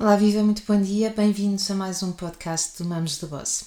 Olá, 0.00 0.16
viva, 0.16 0.42
muito 0.42 0.62
bom 0.66 0.80
dia, 0.80 1.10
bem-vindos 1.10 1.70
a 1.70 1.74
mais 1.74 2.02
um 2.02 2.10
podcast 2.10 2.82
do 2.82 2.88
Mamos 2.88 3.18
da 3.18 3.26
Boss. 3.26 3.66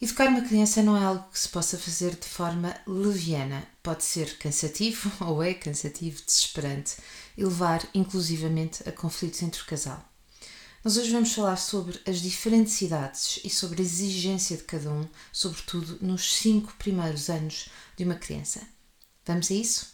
Educar 0.00 0.28
uma 0.28 0.42
criança 0.42 0.84
não 0.84 0.96
é 0.96 1.02
algo 1.02 1.28
que 1.32 1.38
se 1.40 1.48
possa 1.48 1.76
fazer 1.76 2.14
de 2.14 2.28
forma 2.28 2.76
leviana. 2.86 3.66
Pode 3.82 4.04
ser 4.04 4.38
cansativo 4.38 5.10
ou 5.26 5.42
é 5.42 5.54
cansativo, 5.54 6.22
desesperante 6.24 6.98
e 7.36 7.42
levar 7.42 7.84
inclusivamente 7.92 8.88
a 8.88 8.92
conflitos 8.92 9.42
entre 9.42 9.60
o 9.60 9.66
casal. 9.66 10.00
Nós 10.84 10.96
hoje 10.96 11.10
vamos 11.10 11.32
falar 11.32 11.56
sobre 11.56 12.00
as 12.06 12.20
diferentes 12.20 12.80
idades 12.80 13.40
e 13.42 13.50
sobre 13.50 13.82
a 13.82 13.84
exigência 13.84 14.56
de 14.56 14.62
cada 14.62 14.88
um, 14.88 15.08
sobretudo 15.32 15.98
nos 16.00 16.36
cinco 16.36 16.72
primeiros 16.78 17.28
anos 17.28 17.68
de 17.96 18.04
uma 18.04 18.14
criança. 18.14 18.60
Vamos 19.26 19.50
a 19.50 19.54
isso? 19.54 19.88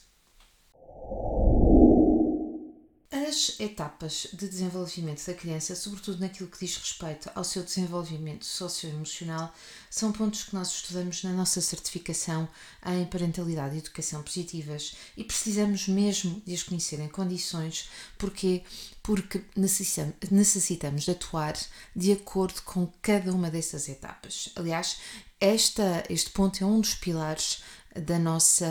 As 3.15 3.61
etapas 3.61 4.27
de 4.33 4.49
desenvolvimento 4.49 5.25
da 5.25 5.35
criança, 5.35 5.77
sobretudo 5.77 6.19
naquilo 6.19 6.49
que 6.49 6.59
diz 6.59 6.77
respeito 6.77 7.31
ao 7.33 7.45
seu 7.45 7.63
desenvolvimento 7.63 8.45
socioemocional, 8.45 9.55
são 9.89 10.11
pontos 10.11 10.43
que 10.43 10.53
nós 10.53 10.67
estudamos 10.67 11.23
na 11.23 11.31
nossa 11.31 11.61
certificação 11.61 12.49
em 12.85 13.07
parentalidade 13.07 13.77
e 13.77 13.79
educação 13.79 14.21
positivas. 14.21 14.97
E 15.17 15.23
precisamos 15.23 15.87
mesmo 15.87 16.43
de 16.45 16.55
as 16.55 16.65
conhecer 16.65 16.99
em 16.99 17.09
condições, 17.09 17.89
porque 18.19 18.65
porque 19.01 19.45
necessitamos, 19.55 21.05
de 21.05 21.13
atuar 21.13 21.55
de 21.95 22.11
acordo 22.11 22.63
com 22.63 22.93
cada 23.01 23.33
uma 23.33 23.49
dessas 23.49 23.89
etapas. 23.89 24.49
Aliás, 24.57 24.99
esta, 25.39 26.03
este 26.11 26.31
ponto 26.31 26.65
é 26.65 26.67
um 26.67 26.81
dos 26.81 26.95
pilares 26.95 27.63
da 27.95 28.19
nossa, 28.19 28.67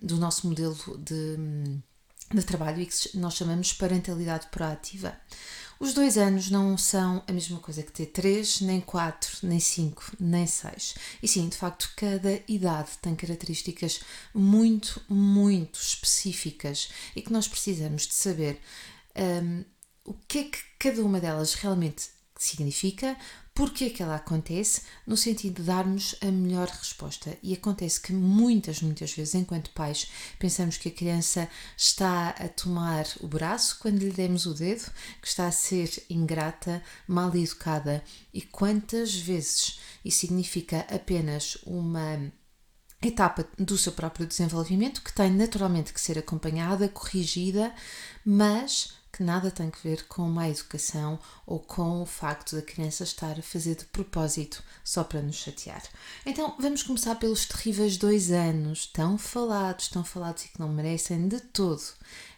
do 0.00 0.16
nosso 0.16 0.46
modelo 0.46 0.76
de 0.96 1.82
de 2.32 2.42
trabalho 2.42 2.82
e 2.82 2.86
que 2.86 3.16
nós 3.16 3.34
chamamos 3.34 3.72
parentalidade 3.72 4.46
proativa. 4.48 5.16
Os 5.78 5.92
dois 5.92 6.16
anos 6.16 6.50
não 6.50 6.78
são 6.78 7.22
a 7.26 7.32
mesma 7.32 7.58
coisa 7.58 7.82
que 7.82 7.92
ter 7.92 8.06
três, 8.06 8.60
nem 8.60 8.80
quatro, 8.80 9.30
nem 9.42 9.58
cinco, 9.58 10.04
nem 10.20 10.46
seis. 10.46 10.94
E 11.22 11.28
sim, 11.28 11.48
de 11.48 11.56
facto, 11.56 11.92
cada 11.96 12.40
idade 12.46 12.90
tem 13.02 13.14
características 13.14 14.00
muito, 14.32 15.02
muito 15.08 15.80
específicas 15.80 16.88
e 17.14 17.20
que 17.20 17.32
nós 17.32 17.48
precisamos 17.48 18.06
de 18.06 18.14
saber 18.14 18.60
um, 19.42 19.64
o 20.04 20.14
que 20.28 20.38
é 20.38 20.44
que 20.44 20.58
cada 20.78 21.04
uma 21.04 21.20
delas 21.20 21.54
realmente 21.54 22.08
significa, 22.38 23.16
porque 23.54 23.84
é 23.84 23.90
que 23.90 24.02
ela 24.02 24.16
acontece, 24.16 24.82
no 25.06 25.16
sentido 25.16 25.62
de 25.62 25.68
darmos 25.68 26.16
a 26.20 26.26
melhor 26.26 26.68
resposta. 26.68 27.38
E 27.40 27.54
acontece 27.54 28.00
que 28.00 28.12
muitas, 28.12 28.82
muitas 28.82 29.12
vezes, 29.12 29.34
enquanto 29.36 29.70
pais, 29.70 30.08
pensamos 30.40 30.76
que 30.76 30.88
a 30.88 30.92
criança 30.92 31.48
está 31.76 32.30
a 32.30 32.48
tomar 32.48 33.06
o 33.20 33.28
braço 33.28 33.78
quando 33.78 34.00
lhe 34.00 34.10
demos 34.10 34.44
o 34.44 34.54
dedo, 34.54 34.90
que 35.22 35.28
está 35.28 35.46
a 35.46 35.52
ser 35.52 35.88
ingrata, 36.10 36.82
mal 37.06 37.34
educada. 37.36 38.02
E 38.32 38.42
quantas 38.42 39.14
vezes 39.14 39.78
isso 40.04 40.18
significa 40.18 40.80
apenas 40.90 41.56
uma 41.64 42.32
etapa 43.00 43.46
do 43.58 43.78
seu 43.78 43.92
próprio 43.92 44.26
desenvolvimento 44.26 45.02
que 45.02 45.12
tem 45.12 45.30
naturalmente 45.30 45.92
que 45.92 46.00
ser 46.00 46.18
acompanhada, 46.18 46.88
corrigida, 46.88 47.72
mas 48.24 48.94
que 49.14 49.22
nada 49.22 49.48
tem 49.48 49.70
que 49.70 49.80
ver 49.80 50.06
com 50.08 50.28
má 50.28 50.48
educação 50.48 51.20
ou 51.46 51.60
com 51.60 52.02
o 52.02 52.06
facto 52.06 52.56
da 52.56 52.62
criança 52.62 53.04
estar 53.04 53.38
a 53.38 53.42
fazer 53.42 53.76
de 53.76 53.84
propósito 53.84 54.60
só 54.82 55.04
para 55.04 55.22
nos 55.22 55.36
chatear. 55.36 55.82
Então 56.26 56.56
vamos 56.58 56.82
começar 56.82 57.14
pelos 57.14 57.46
terríveis 57.46 57.96
dois 57.96 58.32
anos, 58.32 58.86
tão 58.86 59.16
falados, 59.16 59.86
tão 59.86 60.02
falados 60.02 60.44
e 60.44 60.48
que 60.48 60.58
não 60.58 60.68
merecem 60.68 61.28
de 61.28 61.38
todo 61.38 61.80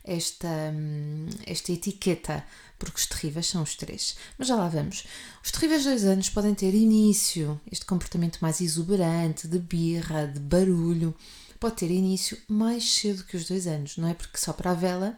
esta, 0.04 0.48
hum, 0.74 1.26
esta 1.46 1.72
etiqueta, 1.72 2.44
porque 2.78 2.98
os 2.98 3.06
terríveis 3.06 3.46
são 3.46 3.62
os 3.62 3.74
três. 3.74 4.14
Mas 4.36 4.48
já 4.48 4.56
lá 4.56 4.68
vamos. 4.68 5.06
Os 5.42 5.50
terríveis 5.50 5.84
dois 5.84 6.04
anos 6.04 6.28
podem 6.28 6.54
ter 6.54 6.74
início, 6.74 7.58
este 7.72 7.86
comportamento 7.86 8.38
mais 8.40 8.60
exuberante, 8.60 9.48
de 9.48 9.58
birra, 9.58 10.26
de 10.26 10.40
barulho, 10.40 11.14
pode 11.58 11.76
ter 11.76 11.90
início 11.90 12.36
mais 12.46 12.84
cedo 12.84 13.24
que 13.24 13.34
os 13.36 13.48
dois 13.48 13.66
anos, 13.66 13.96
não 13.96 14.08
é? 14.08 14.12
Porque 14.12 14.36
só 14.36 14.52
para 14.52 14.72
a 14.72 14.74
vela 14.74 15.16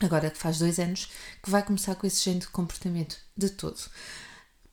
agora 0.00 0.30
que 0.30 0.38
faz 0.38 0.58
dois 0.58 0.78
anos, 0.78 1.08
que 1.42 1.50
vai 1.50 1.62
começar 1.64 1.94
com 1.94 2.06
esse 2.06 2.24
género 2.24 2.46
de 2.46 2.52
comportamento 2.52 3.16
de 3.36 3.50
todo. 3.50 3.80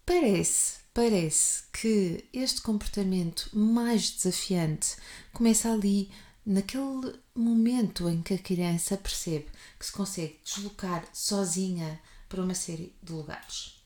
Parece, 0.06 0.80
parece 0.94 1.64
que 1.72 2.26
este 2.34 2.62
comportamento 2.62 3.50
mais 3.54 4.12
desafiante 4.12 4.96
começa 5.32 5.72
ali 5.72 6.12
naquele 6.46 7.20
momento 7.34 8.10
em 8.10 8.22
que 8.22 8.34
a 8.34 8.38
criança 8.38 8.98
percebe 8.98 9.48
que 9.80 9.86
se 9.86 9.92
consegue 9.92 10.40
deslocar 10.44 11.06
sozinha 11.14 12.00
para 12.28 12.42
uma 12.42 12.54
série 12.54 12.94
de 13.02 13.14
lugares. 13.14 13.82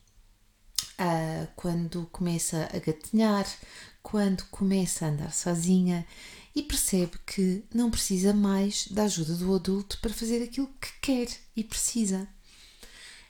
Ah, 0.97 1.47
quando 1.55 2.07
começa 2.11 2.67
a 2.73 2.79
gatinhar, 2.79 3.45
quando 4.01 4.43
começa 4.45 5.05
a 5.05 5.09
andar 5.09 5.33
sozinha 5.33 6.07
e 6.57 6.63
percebe 6.63 7.19
que 7.23 7.63
não 7.71 7.91
precisa 7.91 8.33
mais 8.33 8.87
da 8.87 9.03
ajuda 9.03 9.35
do 9.35 9.53
adulto 9.53 9.99
para 10.01 10.11
fazer 10.11 10.41
aquilo 10.41 10.67
que 10.81 10.89
quer 10.99 11.27
e 11.55 11.63
precisa. 11.63 12.27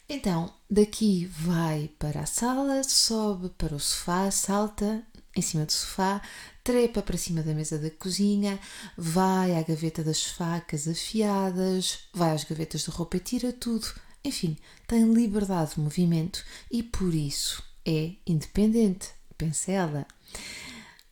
Então, 0.08 0.54
daqui 0.72 1.26
vai 1.26 1.90
para 2.00 2.22
a 2.22 2.26
sala, 2.26 2.82
sobe 2.86 3.50
para 3.58 3.76
o 3.76 3.80
sofá, 3.82 4.32
salta 4.32 5.06
em 5.36 5.42
cima 5.42 5.66
do 5.66 5.74
sofá, 5.74 6.22
trepa 6.64 7.02
para 7.02 7.18
cima 7.18 7.44
da 7.44 7.54
mesa 7.54 7.78
da 7.78 7.92
cozinha, 7.92 8.58
vai 8.98 9.58
à 9.58 9.62
gaveta 9.62 10.02
das 10.02 10.24
facas 10.24 10.88
afiadas, 10.88 12.08
vai 12.14 12.32
às 12.32 12.46
gavetas 12.46 12.84
de 12.84 12.92
roupa 12.92 13.18
e 13.18 13.20
tira 13.20 13.52
tudo. 13.52 13.88
Enfim, 14.24 14.58
tem 14.88 15.04
liberdade 15.14 15.76
de 15.76 15.82
movimento 15.82 16.46
e 16.72 16.82
por 16.82 17.14
isso 17.14 17.62
é 17.86 18.14
independente, 18.26 19.10
pensa 19.38 19.74
ela. 19.74 20.08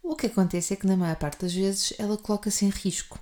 O 0.07 0.15
que 0.15 0.27
acontece 0.27 0.71
é 0.71 0.77
que, 0.77 0.85
na 0.85 0.95
maior 0.95 1.15
parte 1.15 1.41
das 1.41 1.53
vezes, 1.53 1.91
ela 1.97 2.15
coloca-se 2.15 2.63
em 2.63 2.69
risco. 2.69 3.19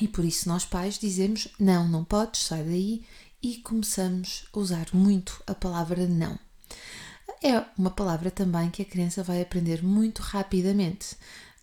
E 0.00 0.08
por 0.08 0.24
isso 0.24 0.48
nós 0.48 0.64
pais 0.64 0.98
dizemos: 0.98 1.48
não, 1.60 1.86
não 1.86 2.02
podes, 2.02 2.44
sai 2.44 2.64
daí, 2.64 3.04
e 3.42 3.58
começamos 3.58 4.46
a 4.50 4.58
usar 4.58 4.86
muito 4.94 5.42
a 5.46 5.54
palavra 5.54 6.06
não. 6.06 6.38
É 7.42 7.62
uma 7.76 7.90
palavra 7.90 8.30
também 8.30 8.70
que 8.70 8.80
a 8.80 8.86
criança 8.86 9.22
vai 9.22 9.42
aprender 9.42 9.84
muito 9.84 10.22
rapidamente 10.22 11.14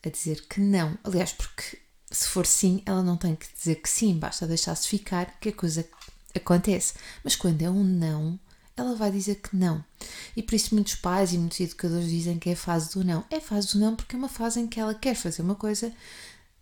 a 0.06 0.10
dizer 0.10 0.46
que 0.48 0.62
não. 0.62 0.96
Aliás, 1.04 1.34
porque 1.34 1.80
se 2.12 2.28
for 2.28 2.46
sim, 2.46 2.84
ela 2.86 3.02
não 3.02 3.18
tem 3.18 3.36
que 3.36 3.52
dizer 3.52 3.76
que 3.76 3.90
sim, 3.90 4.20
basta 4.20 4.46
deixar-se 4.46 4.88
ficar 4.88 5.40
que 5.40 5.50
a 5.50 5.54
coisa 5.54 5.90
acontece. 6.36 6.94
Mas 7.24 7.36
quando 7.36 7.64
é 7.64 7.70
um 7.70 7.84
não, 7.84 8.40
ela 8.80 8.96
vai 8.96 9.12
dizer 9.12 9.36
que 9.36 9.56
não. 9.56 9.84
E 10.36 10.42
por 10.42 10.56
isso 10.56 10.74
muitos 10.74 10.96
pais 10.96 11.34
e 11.34 11.38
muitos 11.38 11.60
educadores 11.60 12.10
dizem 12.10 12.40
que 12.40 12.50
é 12.50 12.54
a 12.54 12.58
fase 12.58 12.94
do 12.94 13.04
não. 13.04 13.26
É 13.30 13.38
a 13.38 13.42
fase 13.42 13.74
do 13.74 13.80
não 13.80 13.96
porque 13.96 14.16
é 14.16 14.20
uma 14.20 14.30
fase 14.30 14.60
em 14.60 14.68
que 14.68 14.80
ela 14.80 14.94
quer 14.94 15.16
fazer 15.16 15.42
uma 15.42 15.56
coisa, 15.56 15.94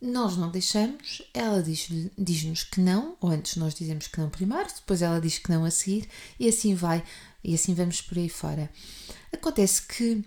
nós 0.01 0.38
não 0.38 0.51
deixamos, 0.51 1.23
ela 1.33 1.61
diz-nos 1.61 2.11
diz 2.17 2.63
que 2.63 2.79
não, 2.79 3.17
ou 3.19 3.31
antes 3.31 3.56
nós 3.56 3.73
dizemos 3.73 4.07
que 4.07 4.19
não 4.19 4.29
primeiro, 4.29 4.69
depois 4.75 5.01
ela 5.01 5.19
diz 5.19 5.39
que 5.39 5.50
não 5.50 5.66
a 5.66 5.72
seguir, 5.72 6.07
e 6.39 6.47
assim 6.47 6.75
vai, 6.75 7.03
e 7.44 7.56
assim 7.56 7.73
vamos 7.73 8.01
por 8.01 8.17
aí 8.17 8.29
fora. 8.29 8.69
Acontece 9.33 9.81
que 9.81 10.23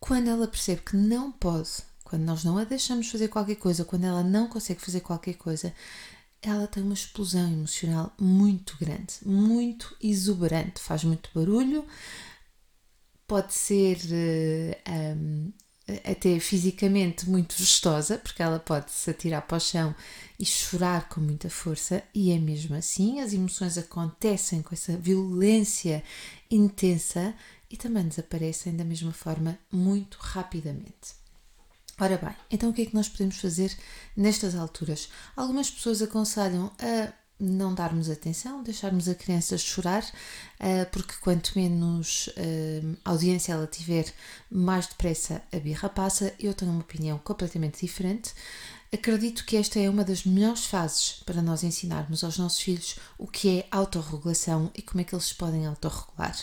quando 0.00 0.28
ela 0.28 0.48
percebe 0.48 0.82
que 0.82 0.96
não 0.96 1.30
pode, 1.30 1.70
quando 2.02 2.22
nós 2.22 2.42
não 2.42 2.58
a 2.58 2.64
deixamos 2.64 3.08
fazer 3.08 3.28
qualquer 3.28 3.54
coisa, 3.54 3.84
quando 3.84 4.04
ela 4.04 4.22
não 4.22 4.48
consegue 4.48 4.80
fazer 4.80 5.00
qualquer 5.00 5.34
coisa, 5.34 5.72
ela 6.42 6.66
tem 6.66 6.82
uma 6.82 6.94
explosão 6.94 7.50
emocional 7.52 8.12
muito 8.20 8.76
grande, 8.78 9.14
muito 9.24 9.96
exuberante, 10.02 10.80
faz 10.80 11.04
muito 11.04 11.30
barulho, 11.32 11.86
pode 13.26 13.54
ser 13.54 13.98
um, 15.16 15.52
até 16.04 16.38
fisicamente 16.40 17.30
muito 17.30 17.54
vistosa, 17.54 18.18
porque 18.18 18.42
ela 18.42 18.58
pode 18.58 18.90
se 18.90 19.10
atirar 19.10 19.42
para 19.42 19.56
o 19.56 19.60
chão 19.60 19.94
e 20.38 20.44
chorar 20.44 21.08
com 21.08 21.20
muita 21.20 21.48
força, 21.48 22.02
e 22.12 22.32
é 22.32 22.38
mesmo 22.38 22.74
assim, 22.74 23.20
as 23.20 23.32
emoções 23.32 23.78
acontecem 23.78 24.62
com 24.62 24.74
essa 24.74 24.96
violência 24.96 26.02
intensa 26.50 27.34
e 27.70 27.76
também 27.76 28.08
desaparecem 28.08 28.76
da 28.76 28.84
mesma 28.84 29.12
forma 29.12 29.58
muito 29.70 30.18
rapidamente. 30.20 31.21
Ora 32.02 32.18
bem, 32.18 32.34
então 32.50 32.70
o 32.70 32.72
que 32.72 32.82
é 32.82 32.86
que 32.86 32.96
nós 32.96 33.08
podemos 33.08 33.36
fazer 33.36 33.72
nestas 34.16 34.56
alturas? 34.56 35.08
Algumas 35.36 35.70
pessoas 35.70 36.02
aconselham 36.02 36.72
a 36.80 37.12
não 37.38 37.72
darmos 37.72 38.10
atenção, 38.10 38.60
deixarmos 38.60 39.08
a 39.08 39.14
criança 39.14 39.56
chorar, 39.56 40.04
eh, 40.58 40.84
porque 40.86 41.14
quanto 41.20 41.52
menos 41.54 42.28
eh, 42.36 42.82
audiência 43.04 43.52
ela 43.52 43.68
tiver, 43.68 44.12
mais 44.50 44.88
depressa 44.88 45.42
a 45.52 45.60
birra 45.60 45.88
passa. 45.88 46.34
Eu 46.40 46.52
tenho 46.54 46.72
uma 46.72 46.80
opinião 46.80 47.18
completamente 47.18 47.86
diferente. 47.86 48.34
Acredito 48.94 49.46
que 49.46 49.56
esta 49.56 49.80
é 49.80 49.88
uma 49.88 50.04
das 50.04 50.22
melhores 50.22 50.66
fases 50.66 51.22
para 51.24 51.40
nós 51.40 51.64
ensinarmos 51.64 52.22
aos 52.22 52.36
nossos 52.36 52.60
filhos 52.60 52.96
o 53.16 53.26
que 53.26 53.60
é 53.60 53.66
autorregulação 53.70 54.70
e 54.74 54.82
como 54.82 55.00
é 55.00 55.04
que 55.04 55.14
eles 55.14 55.24
se 55.24 55.34
podem 55.34 55.66
autorregular. 55.66 56.36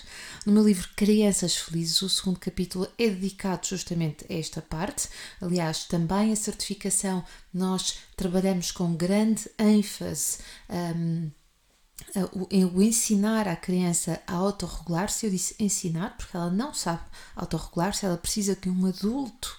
No 0.47 0.53
meu 0.53 0.63
livro 0.63 0.89
Crianças 0.95 1.55
Felizes, 1.55 2.01
o 2.01 2.09
segundo 2.09 2.39
capítulo 2.39 2.87
é 2.97 3.07
dedicado 3.07 3.67
justamente 3.67 4.25
a 4.27 4.33
esta 4.33 4.63
parte. 4.63 5.09
Aliás, 5.39 5.83
também 5.83 6.33
a 6.33 6.35
certificação 6.35 7.23
nós 7.53 7.99
trabalhamos 8.17 8.71
com 8.71 8.95
grande 8.95 9.47
ênfase. 9.59 10.39
Um, 10.67 11.29
o 12.73 12.81
ensinar 12.81 13.47
à 13.47 13.55
criança 13.55 14.19
a 14.25 14.33
autorregular-se, 14.33 15.25
eu 15.25 15.31
disse 15.31 15.55
ensinar 15.59 16.17
porque 16.17 16.35
ela 16.35 16.49
não 16.49 16.73
sabe 16.73 17.03
autorregular-se, 17.35 18.05
ela 18.05 18.17
precisa 18.17 18.55
que 18.55 18.69
um 18.69 18.87
adulto 18.87 19.55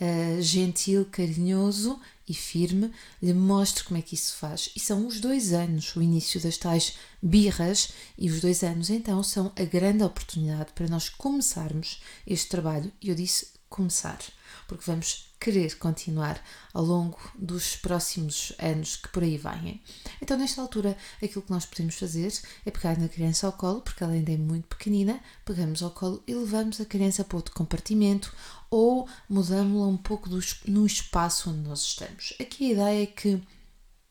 uh, 0.00 0.42
gentil, 0.42 1.06
carinhoso 1.10 2.00
e 2.28 2.34
firme 2.34 2.92
lhe 3.22 3.32
mostre 3.32 3.84
como 3.84 3.98
é 3.98 4.02
que 4.02 4.14
isso 4.14 4.36
faz. 4.36 4.70
E 4.76 4.80
são 4.80 5.06
os 5.06 5.20
dois 5.20 5.52
anos, 5.52 5.94
o 5.96 6.02
início 6.02 6.40
das 6.40 6.56
tais 6.56 6.96
birras, 7.22 7.90
e 8.16 8.30
os 8.30 8.40
dois 8.40 8.62
anos 8.62 8.90
então 8.90 9.22
são 9.22 9.52
a 9.56 9.64
grande 9.64 10.02
oportunidade 10.02 10.72
para 10.74 10.88
nós 10.88 11.08
começarmos 11.08 12.00
este 12.26 12.48
trabalho. 12.48 12.92
E 13.00 13.08
eu 13.08 13.14
disse 13.14 13.48
começar, 13.68 14.18
porque 14.66 14.84
vamos 14.86 15.27
querer 15.40 15.76
continuar 15.78 16.42
ao 16.72 16.84
longo 16.84 17.18
dos 17.38 17.76
próximos 17.76 18.52
anos 18.58 18.96
que 18.96 19.08
por 19.08 19.22
aí 19.22 19.36
vêm. 19.36 19.80
Então, 20.20 20.36
nesta 20.36 20.60
altura, 20.60 20.96
aquilo 21.22 21.42
que 21.42 21.50
nós 21.50 21.64
podemos 21.64 21.94
fazer 21.94 22.32
é 22.66 22.70
pegar 22.70 22.98
na 22.98 23.08
criança 23.08 23.46
ao 23.46 23.52
colo, 23.52 23.80
porque 23.80 24.02
ela 24.02 24.12
ainda 24.12 24.32
é 24.32 24.36
muito 24.36 24.66
pequenina, 24.66 25.20
pegamos 25.44 25.82
ao 25.82 25.90
colo 25.90 26.22
e 26.26 26.34
levamos 26.34 26.80
a 26.80 26.84
criança 26.84 27.24
para 27.24 27.36
outro 27.36 27.54
compartimento 27.54 28.34
ou 28.70 29.08
mudamos-la 29.28 29.86
um 29.86 29.96
pouco 29.96 30.28
do, 30.28 30.40
no 30.66 30.84
espaço 30.84 31.50
onde 31.50 31.60
nós 31.60 31.82
estamos. 31.82 32.34
Aqui 32.40 32.70
a 32.70 32.72
ideia 32.72 33.02
é 33.04 33.06
que 33.06 33.40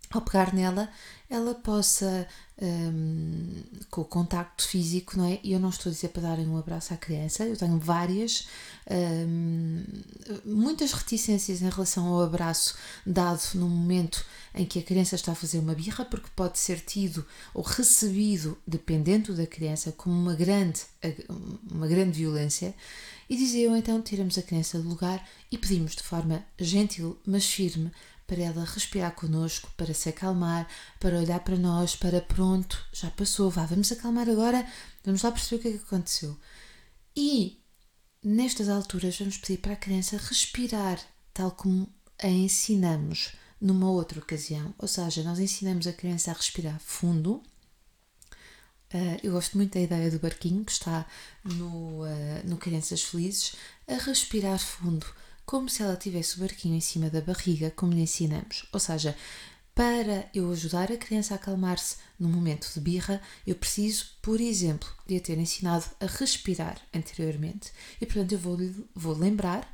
ao 0.09 0.21
pegar 0.21 0.53
nela, 0.53 0.89
ela 1.29 1.53
possa, 1.53 2.27
um, 2.59 3.63
com 3.89 4.01
o 4.01 4.05
contacto 4.05 4.67
físico, 4.67 5.17
não 5.17 5.25
é? 5.25 5.39
E 5.43 5.53
eu 5.53 5.59
não 5.59 5.69
estou 5.69 5.89
a 5.89 5.93
dizer 5.93 6.09
para 6.09 6.23
darem 6.23 6.47
um 6.47 6.57
abraço 6.57 6.93
à 6.93 6.97
criança, 6.97 7.45
eu 7.45 7.55
tenho 7.55 7.77
várias, 7.77 8.47
um, 8.89 9.83
muitas 10.45 10.91
reticências 10.91 11.61
em 11.61 11.69
relação 11.69 12.07
ao 12.07 12.21
abraço 12.21 12.75
dado 13.05 13.41
no 13.55 13.69
momento 13.69 14.25
em 14.55 14.65
que 14.65 14.79
a 14.79 14.83
criança 14.83 15.15
está 15.15 15.33
a 15.33 15.35
fazer 15.35 15.59
uma 15.59 15.75
birra, 15.75 16.03
porque 16.05 16.29
pode 16.35 16.57
ser 16.57 16.79
tido 16.79 17.25
ou 17.53 17.63
recebido, 17.63 18.57
dependendo 18.65 19.35
da 19.35 19.45
criança, 19.45 19.91
como 19.91 20.15
uma 20.15 20.33
grande, 20.33 20.81
uma 21.69 21.87
grande 21.87 22.17
violência. 22.17 22.73
E 23.29 23.35
dizia 23.35 23.67
eu 23.67 23.75
então, 23.75 24.01
tiramos 24.01 24.37
a 24.37 24.41
criança 24.41 24.79
do 24.79 24.87
lugar 24.87 25.27
e 25.51 25.57
pedimos 25.57 25.95
de 25.95 26.01
forma 26.01 26.43
gentil, 26.57 27.19
mas 27.25 27.45
firme, 27.45 27.91
para 28.27 28.41
ela 28.41 28.65
respirar 28.65 29.15
connosco, 29.15 29.71
para 29.77 29.93
se 29.93 30.09
acalmar, 30.09 30.67
para 30.99 31.17
olhar 31.17 31.39
para 31.39 31.55
nós, 31.55 31.95
para 31.95 32.21
pronto, 32.21 32.85
já 32.91 33.09
passou, 33.09 33.49
vá, 33.49 33.65
vamos 33.65 33.89
acalmar 33.89 34.29
agora, 34.29 34.67
vamos 35.03 35.23
lá 35.23 35.31
perceber 35.31 35.55
o 35.55 35.59
que 35.61 35.67
é 35.69 35.71
que 35.71 35.85
aconteceu. 35.85 36.37
E 37.15 37.57
nestas 38.21 38.67
alturas 38.67 39.17
vamos 39.17 39.37
pedir 39.37 39.59
para 39.59 39.73
a 39.73 39.77
criança 39.77 40.17
respirar, 40.17 40.99
tal 41.33 41.51
como 41.51 41.89
a 42.21 42.27
ensinamos 42.27 43.31
numa 43.61 43.89
outra 43.89 44.19
ocasião, 44.19 44.75
ou 44.77 44.87
seja, 44.87 45.23
nós 45.23 45.39
ensinamos 45.39 45.87
a 45.87 45.93
criança 45.93 46.29
a 46.29 46.33
respirar 46.33 46.79
fundo. 46.79 47.41
Uh, 48.93 49.19
eu 49.23 49.31
gosto 49.31 49.57
muito 49.57 49.73
da 49.73 49.81
ideia 49.81 50.11
do 50.11 50.19
barquinho 50.19 50.63
que 50.65 50.71
está 50.71 51.05
no, 51.43 52.03
uh, 52.03 52.07
no 52.45 52.57
Crianças 52.57 53.03
Felizes, 53.03 53.55
a 53.87 53.95
respirar 53.95 54.59
fundo 54.59 55.05
como 55.47 55.69
se 55.69 55.81
ela 55.81 55.95
tivesse 55.95 56.35
o 56.35 56.41
barquinho 56.41 56.75
em 56.75 56.81
cima 56.81 57.09
da 57.09 57.21
barriga, 57.21 57.71
como 57.71 57.93
lhe 57.93 58.01
ensinamos. 58.01 58.65
Ou 58.73 58.81
seja, 58.81 59.15
para 59.73 60.29
eu 60.33 60.51
ajudar 60.51 60.91
a 60.91 60.97
criança 60.97 61.33
a 61.33 61.37
acalmar-se 61.37 61.95
no 62.19 62.27
momento 62.27 62.69
de 62.73 62.81
birra, 62.81 63.21
eu 63.45 63.55
preciso, 63.55 64.07
por 64.21 64.41
exemplo, 64.41 64.89
de 65.07 65.15
a 65.15 65.21
ter 65.21 65.37
ensinado 65.37 65.85
a 66.01 66.05
respirar 66.05 66.81
anteriormente. 66.93 67.71
E 68.01 68.05
portanto 68.05 68.33
eu 68.33 68.39
vou, 68.39 68.57
vou 68.93 69.13
lembrar, 69.15 69.71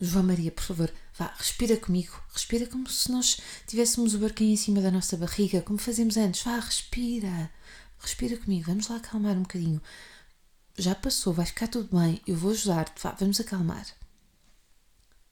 João 0.00 0.24
Maria, 0.24 0.50
por 0.50 0.64
favor, 0.64 0.92
vá, 1.16 1.32
respira 1.38 1.76
comigo, 1.76 2.20
respira 2.32 2.66
como 2.66 2.88
se 2.90 3.12
nós 3.12 3.38
tivéssemos 3.68 4.16
o 4.16 4.18
barquinho 4.18 4.54
em 4.54 4.56
cima 4.56 4.80
da 4.80 4.90
nossa 4.90 5.16
barriga, 5.16 5.62
como 5.62 5.78
fazemos 5.78 6.16
antes. 6.16 6.42
Vá, 6.42 6.58
respira, 6.58 7.48
respira 8.00 8.36
comigo, 8.36 8.64
vamos 8.66 8.88
lá 8.88 8.96
acalmar 8.96 9.36
um 9.36 9.42
bocadinho. 9.42 9.80
Já 10.76 10.96
passou, 10.96 11.32
vai 11.32 11.46
ficar 11.46 11.68
tudo 11.68 11.96
bem, 11.96 12.20
eu 12.26 12.34
vou 12.34 12.50
ajudar-te, 12.50 13.00
vá, 13.00 13.12
vamos 13.12 13.38
acalmar. 13.38 13.86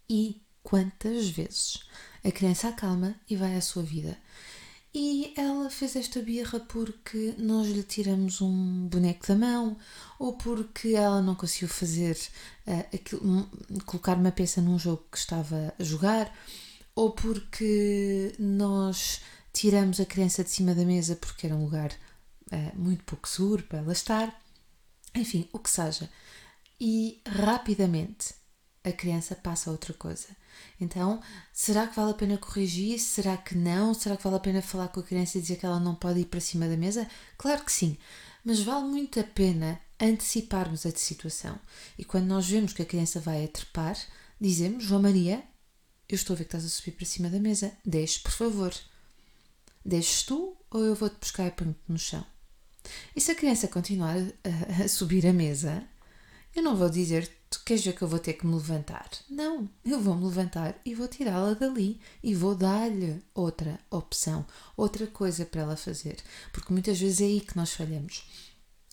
E 0.08 0.42
quantas 0.62 1.28
vezes 1.28 1.80
a 2.24 2.30
criança 2.30 2.68
acalma 2.68 3.14
e 3.28 3.36
vai 3.36 3.56
à 3.56 3.60
sua 3.60 3.82
vida. 3.82 4.18
E 4.94 5.34
ela 5.36 5.68
fez 5.70 5.96
esta 5.96 6.20
birra 6.20 6.58
porque 6.60 7.34
nós 7.38 7.68
lhe 7.68 7.82
tiramos 7.82 8.40
um 8.40 8.88
boneco 8.88 9.26
da 9.26 9.36
mão, 9.36 9.76
ou 10.18 10.32
porque 10.36 10.88
ela 10.88 11.20
não 11.20 11.34
conseguiu 11.34 11.68
fazer 11.68 12.16
uh, 12.66 12.94
aquilo, 12.94 13.48
colocar 13.84 14.16
uma 14.16 14.32
peça 14.32 14.62
num 14.62 14.78
jogo 14.78 15.04
que 15.12 15.18
estava 15.18 15.74
a 15.78 15.84
jogar, 15.84 16.34
ou 16.94 17.10
porque 17.12 18.34
nós 18.38 19.20
tiramos 19.52 20.00
a 20.00 20.06
criança 20.06 20.42
de 20.42 20.50
cima 20.50 20.74
da 20.74 20.84
mesa 20.84 21.16
porque 21.16 21.46
era 21.46 21.54
um 21.54 21.64
lugar 21.64 21.92
uh, 22.50 22.78
muito 22.78 23.04
pouco 23.04 23.28
seguro 23.28 23.62
para 23.64 23.78
ela 23.80 23.92
estar. 23.92 24.36
Enfim, 25.14 25.48
o 25.52 25.58
que 25.58 25.70
seja. 25.70 26.10
E 26.80 27.20
rapidamente 27.26 28.34
a 28.88 28.92
criança 28.92 29.34
passa 29.34 29.70
a 29.70 29.72
outra 29.72 29.94
coisa. 29.94 30.28
Então, 30.80 31.20
será 31.52 31.86
que 31.86 31.96
vale 31.96 32.10
a 32.10 32.14
pena 32.14 32.38
corrigir? 32.38 32.98
Será 32.98 33.36
que 33.36 33.56
não? 33.56 33.94
Será 33.94 34.16
que 34.16 34.24
vale 34.24 34.36
a 34.36 34.40
pena 34.40 34.62
falar 34.62 34.88
com 34.88 35.00
a 35.00 35.02
criança 35.02 35.38
e 35.38 35.40
dizer 35.40 35.56
que 35.56 35.66
ela 35.66 35.80
não 35.80 35.94
pode 35.94 36.20
ir 36.20 36.26
para 36.26 36.40
cima 36.40 36.68
da 36.68 36.76
mesa? 36.76 37.08
Claro 37.36 37.64
que 37.64 37.72
sim, 37.72 37.96
mas 38.44 38.60
vale 38.60 38.86
muito 38.86 39.18
a 39.20 39.24
pena 39.24 39.80
anteciparmos 40.00 40.86
a 40.86 40.90
situação. 40.90 41.58
E 41.98 42.04
quando 42.04 42.26
nós 42.26 42.48
vemos 42.48 42.72
que 42.72 42.82
a 42.82 42.86
criança 42.86 43.20
vai 43.20 43.44
a 43.44 43.48
trepar, 43.48 43.96
dizemos: 44.40 44.84
João 44.84 45.02
Maria, 45.02 45.42
eu 46.08 46.14
estou 46.14 46.34
a 46.34 46.36
ver 46.36 46.44
que 46.44 46.48
estás 46.48 46.64
a 46.64 46.68
subir 46.68 46.92
para 46.92 47.06
cima 47.06 47.28
da 47.28 47.38
mesa, 47.38 47.72
deixe, 47.84 48.20
por 48.20 48.32
favor. 48.32 48.74
Deixes 49.84 50.22
tu 50.22 50.56
ou 50.70 50.84
eu 50.84 50.94
vou-te 50.94 51.16
buscar 51.18 51.46
e 51.46 51.50
ponho-te 51.50 51.80
no 51.88 51.98
chão? 51.98 52.24
E 53.14 53.20
se 53.20 53.30
a 53.30 53.34
criança 53.34 53.68
continuar 53.68 54.16
a, 54.16 54.84
a 54.84 54.88
subir 54.88 55.26
a 55.26 55.32
mesa, 55.32 55.86
eu 56.54 56.62
não 56.62 56.76
vou 56.76 56.88
dizer 56.88 57.30
tu 57.50 57.62
queres 57.64 57.84
ver 57.84 57.94
que 57.94 58.02
eu 58.02 58.08
vou 58.08 58.18
ter 58.18 58.34
que 58.34 58.46
me 58.46 58.54
levantar? 58.54 59.10
Não, 59.28 59.68
eu 59.84 60.00
vou 60.00 60.14
me 60.14 60.24
levantar 60.24 60.80
e 60.84 60.94
vou 60.94 61.08
tirá-la 61.08 61.54
dali 61.54 62.00
e 62.22 62.34
vou 62.34 62.54
dar-lhe 62.54 63.22
outra 63.34 63.78
opção, 63.90 64.46
outra 64.76 65.06
coisa 65.06 65.46
para 65.46 65.62
ela 65.62 65.76
fazer, 65.76 66.16
porque 66.52 66.72
muitas 66.72 66.98
vezes 66.98 67.20
é 67.20 67.24
aí 67.24 67.40
que 67.40 67.56
nós 67.56 67.72
falhamos. 67.72 68.24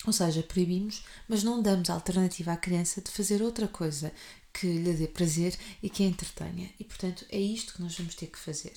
Ou 0.06 0.14
seja, 0.14 0.44
proibimos, 0.44 1.04
mas 1.28 1.44
não 1.44 1.62
damos 1.62 1.90
alternativa 1.90 2.54
à 2.54 2.58
criança 2.58 3.02
de 3.02 3.10
fazer 3.10 3.42
outra 3.42 3.68
coisa 3.68 4.14
que 4.54 4.68
lhe 4.68 4.94
dê 4.94 5.08
prazer 5.08 5.58
e 5.82 5.90
que 5.90 6.04
a 6.04 6.06
entretenha. 6.06 6.72
E 6.80 6.84
portanto 6.84 7.26
é 7.30 7.40
isto 7.40 7.74
que 7.74 7.82
nós 7.82 7.98
vamos 7.98 8.16
ter 8.16 8.28
que 8.28 8.38
fazer. 8.38 8.74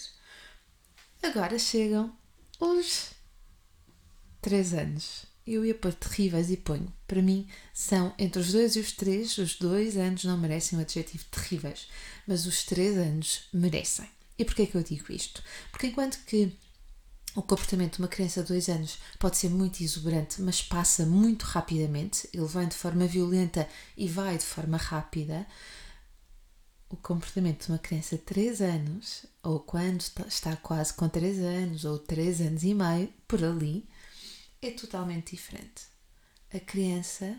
Agora 1.22 1.58
chegam 1.58 2.16
os 2.58 3.10
três 4.40 4.72
anos 4.72 5.27
eu 5.54 5.64
ia 5.64 5.74
pôr 5.74 5.92
terríveis 5.94 6.50
e 6.50 6.56
ponho. 6.56 6.92
Para 7.06 7.22
mim, 7.22 7.46
são 7.72 8.14
entre 8.18 8.40
os 8.40 8.52
dois 8.52 8.76
e 8.76 8.80
os 8.80 8.92
três, 8.92 9.38
os 9.38 9.56
dois 9.56 9.96
anos 9.96 10.24
não 10.24 10.36
merecem 10.36 10.78
o 10.78 10.82
adjetivo 10.82 11.24
terríveis, 11.30 11.88
mas 12.26 12.46
os 12.46 12.64
três 12.64 12.96
anos 12.96 13.48
merecem. 13.52 14.08
E 14.38 14.44
porquê 14.44 14.66
que 14.66 14.76
eu 14.76 14.82
digo 14.82 15.12
isto? 15.12 15.42
Porque 15.70 15.88
enquanto 15.88 16.18
que 16.24 16.52
o 17.34 17.42
comportamento 17.42 17.94
de 17.94 17.98
uma 18.02 18.08
criança 18.08 18.42
de 18.42 18.48
dois 18.48 18.68
anos 18.68 18.98
pode 19.18 19.36
ser 19.36 19.50
muito 19.50 19.82
exuberante, 19.82 20.40
mas 20.42 20.62
passa 20.62 21.04
muito 21.04 21.44
rapidamente, 21.44 22.28
ele 22.32 22.46
vem 22.46 22.68
de 22.68 22.74
forma 22.74 23.06
violenta 23.06 23.68
e 23.96 24.08
vai 24.08 24.38
de 24.38 24.44
forma 24.44 24.76
rápida, 24.76 25.46
o 26.90 26.96
comportamento 26.96 27.66
de 27.66 27.72
uma 27.72 27.78
criança 27.78 28.16
de 28.16 28.22
3 28.22 28.62
anos, 28.62 29.26
ou 29.42 29.60
quando 29.60 30.02
está 30.26 30.56
quase 30.56 30.94
com 30.94 31.08
3 31.08 31.38
anos, 31.40 31.84
ou 31.84 31.98
3 31.98 32.40
anos 32.40 32.62
e 32.64 32.74
meio, 32.74 33.12
por 33.26 33.44
ali, 33.44 33.86
é 34.60 34.70
totalmente 34.70 35.36
diferente. 35.36 35.86
A 36.52 36.58
criança 36.58 37.38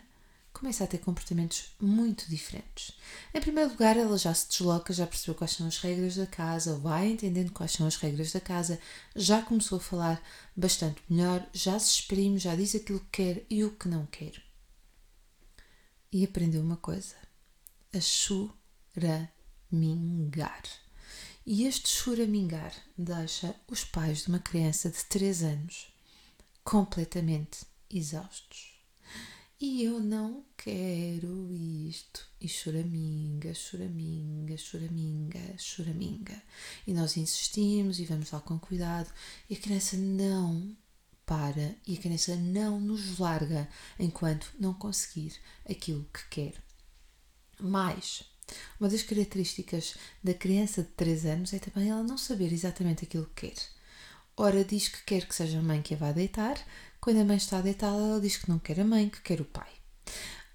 começa 0.54 0.84
a 0.84 0.88
ter 0.88 0.98
comportamentos 1.00 1.72
muito 1.80 2.28
diferentes. 2.30 2.92
Em 3.34 3.40
primeiro 3.40 3.72
lugar, 3.72 3.96
ela 3.98 4.18
já 4.18 4.34
se 4.34 4.50
desloca, 4.50 4.94
já 4.94 5.08
percebeu 5.08 5.36
quais 5.36 5.52
são 5.52 5.68
as 5.68 5.78
regras 5.78 6.16
da 6.16 6.26
casa, 6.26 6.78
vai 6.78 7.08
entendendo 7.08 7.52
quais 7.52 7.72
são 7.72 7.88
as 7.88 7.96
regras 7.96 8.32
da 8.32 8.42
casa, 8.42 8.80
já 9.16 9.42
começou 9.42 9.78
a 9.78 9.82
falar 9.82 10.22
bastante 10.56 11.02
melhor, 11.10 11.48
já 11.54 11.80
se 11.80 12.00
exprime, 12.00 12.38
já 12.38 12.56
diz 12.56 12.76
aquilo 12.76 13.00
que 13.00 13.24
quer 13.24 13.46
e 13.50 13.64
o 13.64 13.72
que 13.72 13.88
não 13.88 14.06
quer. 14.06 14.34
E 16.12 16.24
aprendeu 16.26 16.62
uma 16.62 16.78
coisa: 16.78 17.16
a 17.94 18.00
choramingar. 18.00 19.30
E 21.46 21.66
este 21.66 21.90
choramingar 21.90 22.74
deixa 22.98 23.56
os 23.68 23.84
pais 23.84 24.24
de 24.24 24.30
uma 24.30 24.40
criança 24.40 24.90
de 24.90 25.04
3 25.06 25.44
anos 25.44 25.88
completamente 26.70 27.66
exaustos. 27.90 28.80
E 29.60 29.84
eu 29.84 30.00
não 30.00 30.46
quero 30.56 31.52
isto. 31.52 32.30
E 32.40 32.48
choraminga, 32.48 33.56
choraminga, 33.56 34.56
choraminga, 34.56 35.58
choraminga. 35.58 36.44
E 36.86 36.94
nós 36.94 37.18
insistimos 37.18 38.00
e 38.00 38.06
vamos 38.06 38.30
lá 38.30 38.40
com 38.40 38.60
cuidado. 38.60 39.12
E 39.50 39.56
a 39.56 39.58
criança 39.58 39.98
não 39.98 40.78
para 41.26 41.76
e 41.88 41.96
a 41.96 42.00
criança 42.00 42.36
não 42.36 42.80
nos 42.80 43.18
larga 43.18 43.68
enquanto 43.98 44.54
não 44.60 44.72
conseguir 44.72 45.34
aquilo 45.68 46.08
que 46.14 46.30
quer. 46.30 46.64
Mais, 47.60 48.24
uma 48.80 48.88
das 48.88 49.02
características 49.02 49.96
da 50.24 50.36
criança 50.36 50.84
de 50.84 50.90
3 50.90 51.26
anos 51.26 51.52
é 51.52 51.58
também 51.58 51.90
ela 51.90 52.04
não 52.04 52.18
saber 52.18 52.54
exatamente 52.54 53.06
aquilo 53.06 53.26
que 53.34 53.48
quer 53.48 53.79
ora 54.40 54.64
diz 54.64 54.88
que 54.88 55.04
quer 55.04 55.26
que 55.28 55.36
seja 55.36 55.60
a 55.60 55.62
mãe 55.62 55.82
que 55.82 55.94
a 55.94 55.98
vá 55.98 56.12
deitar, 56.12 56.58
quando 57.02 57.20
a 57.20 57.26
mãe 57.26 57.38
está 57.38 57.62
deitada, 57.62 57.98
ela 57.98 58.22
diz 58.22 58.38
que 58.38 58.50
não 58.50 58.58
quer 58.58 58.80
a 58.80 58.86
mãe, 58.86 59.10
que 59.10 59.22
quer 59.22 59.42
o 59.42 59.46
pai. 59.46 59.70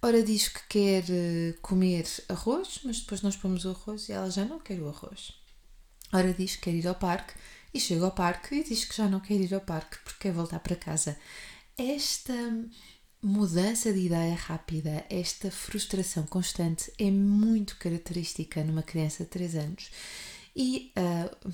Ora 0.02 0.22
diz 0.22 0.48
que 0.48 0.60
quer 0.68 1.04
eh, 1.08 1.54
comer 1.62 2.06
arroz, 2.28 2.80
mas 2.84 3.00
depois 3.00 3.22
nós 3.22 3.36
pomos 3.36 3.64
o 3.64 3.70
arroz 3.70 4.08
e 4.08 4.12
ela 4.12 4.30
já 4.30 4.44
não 4.44 4.58
quer 4.58 4.80
o 4.80 4.88
arroz. 4.88 5.32
Ora 6.12 6.32
diz 6.32 6.56
que 6.56 6.62
quer 6.62 6.74
ir 6.74 6.86
ao 6.86 6.94
parque 6.94 7.34
e 7.72 7.80
chega 7.80 8.04
ao 8.04 8.10
parque 8.10 8.54
e 8.54 8.64
diz 8.64 8.84
que 8.84 8.96
já 8.96 9.08
não 9.08 9.20
quer 9.20 9.34
ir 9.34 9.54
ao 9.54 9.60
parque 9.60 9.98
porque 10.04 10.20
quer 10.20 10.32
voltar 10.32 10.60
para 10.60 10.76
casa. 10.76 11.16
Esta 11.76 12.34
mudança 13.22 13.92
de 13.92 14.00
ideia 14.00 14.34
rápida, 14.34 15.06
esta 15.08 15.50
frustração 15.50 16.24
constante 16.26 16.92
é 16.98 17.10
muito 17.10 17.76
característica 17.78 18.62
numa 18.62 18.82
criança 18.82 19.24
de 19.24 19.30
3 19.30 19.54
anos. 19.56 19.90
E 20.54 20.92
uh, 20.98 21.52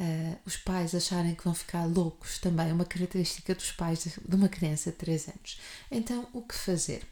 uh, 0.00 0.38
os 0.46 0.56
pais 0.56 0.94
acharem 0.94 1.34
que 1.34 1.44
vão 1.44 1.54
ficar 1.54 1.84
loucos 1.84 2.38
também 2.38 2.70
é 2.70 2.72
uma 2.72 2.84
característica 2.84 3.54
dos 3.54 3.70
pais 3.72 4.04
de 4.26 4.34
uma 4.34 4.48
criança 4.48 4.90
de 4.90 4.96
3 4.96 5.28
anos. 5.28 5.60
Então, 5.90 6.26
o 6.32 6.42
que 6.42 6.54
fazer? 6.54 7.06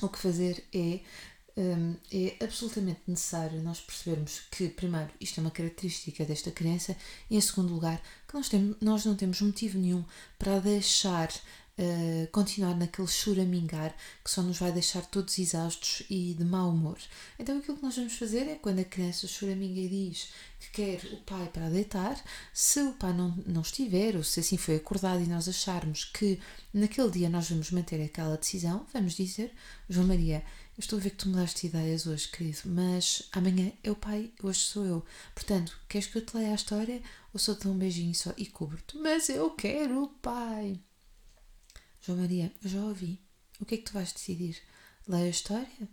O 0.00 0.08
que 0.08 0.18
fazer 0.18 0.64
é 0.72 1.00
um, 1.56 1.96
é 2.12 2.36
absolutamente 2.42 3.00
necessário 3.06 3.60
nós 3.62 3.80
percebermos 3.80 4.42
que, 4.50 4.68
primeiro, 4.68 5.10
isto 5.20 5.38
é 5.38 5.40
uma 5.42 5.50
característica 5.50 6.24
desta 6.24 6.50
criança 6.50 6.96
e, 7.28 7.36
em 7.36 7.40
segundo 7.40 7.74
lugar, 7.74 8.00
que 8.26 8.34
nós, 8.34 8.48
temos, 8.48 8.76
nós 8.80 9.04
não 9.04 9.16
temos 9.16 9.40
motivo 9.40 9.78
nenhum 9.78 10.04
para 10.38 10.60
deixar 10.60 11.28
Uh, 11.78 12.26
continuar 12.32 12.74
naquele 12.74 13.06
choramingar 13.06 13.94
que 14.24 14.30
só 14.30 14.42
nos 14.42 14.58
vai 14.58 14.72
deixar 14.72 15.06
todos 15.06 15.38
exaustos 15.38 16.02
e 16.10 16.34
de 16.34 16.44
mau 16.44 16.70
humor. 16.70 16.98
Então 17.38 17.56
aquilo 17.56 17.76
que 17.76 17.82
nós 17.84 17.94
vamos 17.94 18.14
fazer 18.14 18.48
é 18.48 18.56
quando 18.56 18.80
a 18.80 18.84
criança 18.84 19.28
choraminga 19.28 19.78
e 19.78 19.88
diz 19.88 20.32
que 20.58 20.70
quer 20.70 21.04
o 21.12 21.18
pai 21.18 21.48
para 21.52 21.70
deitar, 21.70 22.20
se 22.52 22.80
o 22.80 22.94
pai 22.94 23.12
não, 23.12 23.32
não 23.46 23.62
estiver, 23.62 24.16
ou 24.16 24.24
se 24.24 24.40
assim 24.40 24.56
foi 24.56 24.76
acordado 24.76 25.22
e 25.22 25.26
nós 25.26 25.48
acharmos 25.48 26.04
que 26.04 26.40
naquele 26.74 27.10
dia 27.10 27.30
nós 27.30 27.48
vamos 27.48 27.70
manter 27.70 28.02
aquela 28.02 28.36
decisão, 28.36 28.84
vamos 28.92 29.14
dizer, 29.14 29.52
João 29.88 30.08
Maria, 30.08 30.44
eu 30.76 30.80
estou 30.80 30.98
a 30.98 31.02
ver 31.02 31.10
que 31.10 31.16
tu 31.16 31.28
mudaste 31.28 31.66
ideias 31.66 32.06
hoje, 32.06 32.28
querido, 32.28 32.62
mas 32.66 33.28
amanhã 33.32 33.72
é 33.82 33.90
o 33.90 33.96
pai, 33.96 34.32
hoje 34.42 34.60
sou 34.60 34.84
eu. 34.84 35.04
Portanto, 35.34 35.78
queres 35.88 36.08
que 36.08 36.18
eu 36.18 36.26
te 36.26 36.36
leia 36.36 36.52
a 36.52 36.54
história 36.54 37.02
ou 37.32 37.38
só 37.38 37.54
te 37.54 37.64
dou 37.64 37.72
um 37.72 37.78
beijinho 37.78 38.14
só 38.14 38.32
e 38.36 38.46
cubro-te? 38.46 38.96
Mas 38.96 39.28
eu 39.28 39.50
quero 39.50 40.04
o 40.04 40.08
pai. 40.08 40.80
João 42.08 42.20
Maria, 42.20 42.50
já 42.64 42.80
ouvi. 42.80 43.20
O 43.60 43.66
que 43.66 43.74
é 43.74 43.78
que 43.78 43.84
tu 43.84 43.92
vais 43.92 44.10
decidir? 44.10 44.56
Leia 45.06 45.26
a 45.26 45.28
história 45.28 45.88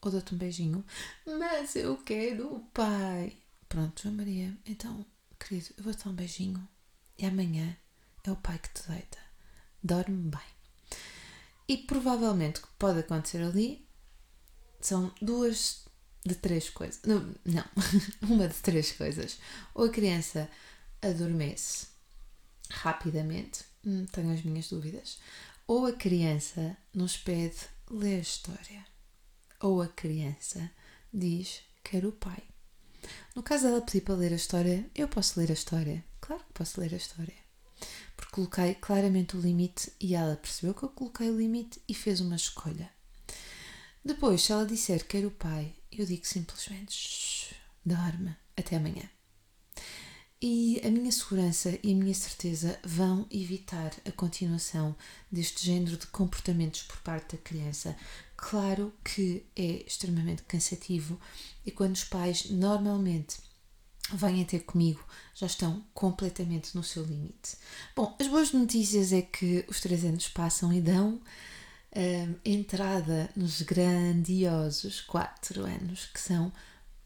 ou 0.00 0.12
dou-te 0.12 0.32
um 0.32 0.38
beijinho? 0.38 0.84
Mas 1.26 1.74
eu 1.74 1.96
quero 1.96 2.54
o 2.54 2.60
pai. 2.66 3.36
Pronto, 3.68 4.00
João 4.00 4.14
Maria, 4.14 4.56
então, 4.64 5.04
querido, 5.40 5.74
eu 5.76 5.82
vou-te 5.82 6.04
dar 6.04 6.10
um 6.10 6.14
beijinho 6.14 6.68
e 7.18 7.26
amanhã 7.26 7.76
é 8.22 8.30
o 8.30 8.36
pai 8.36 8.60
que 8.60 8.80
te 8.80 8.88
deita. 8.88 9.18
Dorme 9.82 10.30
bem. 10.30 10.98
E 11.66 11.78
provavelmente 11.78 12.60
o 12.60 12.62
que 12.62 12.72
pode 12.78 13.00
acontecer 13.00 13.42
ali 13.42 13.88
são 14.80 15.12
duas 15.20 15.84
de 16.24 16.36
três 16.36 16.70
coisas. 16.70 17.00
Não, 17.02 17.34
não. 17.44 17.64
uma 18.22 18.46
de 18.46 18.54
três 18.54 18.92
coisas. 18.92 19.40
Ou 19.74 19.86
a 19.86 19.90
criança 19.90 20.48
adormece 21.02 21.88
rapidamente, 22.70 23.64
hum, 23.84 24.06
tenho 24.06 24.32
as 24.32 24.42
minhas 24.42 24.68
dúvidas, 24.68 25.18
ou 25.66 25.86
a 25.86 25.92
criança 25.92 26.76
nos 26.94 27.16
pede 27.16 27.56
ler 27.90 28.18
a 28.18 28.20
história, 28.20 28.86
ou 29.60 29.82
a 29.82 29.88
criança 29.88 30.70
diz 31.12 31.60
quero 31.82 32.10
o 32.10 32.12
pai. 32.12 32.42
No 33.34 33.42
caso 33.42 33.64
dela 33.64 33.80
pedir 33.80 34.02
para 34.02 34.14
ler 34.14 34.32
a 34.32 34.36
história, 34.36 34.88
eu 34.94 35.08
posso 35.08 35.38
ler 35.38 35.50
a 35.50 35.54
história. 35.54 36.04
Claro 36.20 36.42
que 36.44 36.52
posso 36.52 36.80
ler 36.80 36.92
a 36.94 36.96
história. 36.96 37.34
Porque 38.16 38.32
coloquei 38.32 38.74
claramente 38.74 39.36
o 39.36 39.40
limite 39.40 39.92
e 40.00 40.14
ela 40.14 40.36
percebeu 40.36 40.74
que 40.74 40.84
eu 40.84 40.88
coloquei 40.88 41.30
o 41.30 41.38
limite 41.38 41.80
e 41.88 41.94
fez 41.94 42.20
uma 42.20 42.36
escolha. 42.36 42.90
Depois, 44.04 44.42
se 44.42 44.52
ela 44.52 44.64
disser 44.64 45.06
quero 45.06 45.28
o 45.28 45.32
pai, 45.32 45.74
eu 45.92 46.06
digo 46.06 46.26
simplesmente 46.26 47.54
dorme 47.84 48.34
até 48.56 48.76
amanhã. 48.76 49.15
E 50.40 50.82
a 50.84 50.90
minha 50.90 51.10
segurança 51.10 51.78
e 51.82 51.92
a 51.92 51.96
minha 51.96 52.14
certeza 52.14 52.78
vão 52.84 53.26
evitar 53.30 53.90
a 54.04 54.12
continuação 54.12 54.94
deste 55.32 55.64
género 55.64 55.96
de 55.96 56.06
comportamentos 56.08 56.82
por 56.82 56.98
parte 56.98 57.36
da 57.36 57.42
criança. 57.42 57.96
Claro 58.36 58.92
que 59.02 59.46
é 59.56 59.82
extremamente 59.86 60.42
cansativo 60.42 61.18
e 61.64 61.70
quando 61.70 61.94
os 61.94 62.04
pais 62.04 62.50
normalmente 62.50 63.38
vêm 64.12 64.44
ter 64.44 64.60
comigo 64.60 65.02
já 65.34 65.46
estão 65.46 65.82
completamente 65.94 66.74
no 66.76 66.84
seu 66.84 67.02
limite. 67.02 67.56
Bom, 67.94 68.14
as 68.20 68.28
boas 68.28 68.52
notícias 68.52 69.12
é 69.12 69.22
que 69.22 69.64
os 69.68 69.80
três 69.80 70.04
anos 70.04 70.28
passam 70.28 70.70
e 70.70 70.82
dão 70.82 71.14
uh, 71.14 72.40
entrada 72.44 73.30
nos 73.34 73.62
grandiosos 73.62 75.00
quatro 75.00 75.64
anos, 75.64 76.06
que 76.12 76.20
são 76.20 76.52